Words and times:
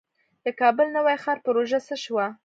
د 0.45 0.47
کابل 0.59 0.87
نوی 0.97 1.17
ښار 1.23 1.37
پروژه 1.45 1.79
څه 1.87 1.95
شوه؟ 2.03 2.25